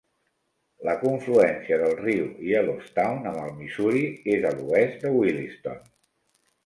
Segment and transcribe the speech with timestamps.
[0.87, 4.03] La confluència del riu Yellowstone amb el Missouri
[4.39, 5.85] és a l'oest de Williston.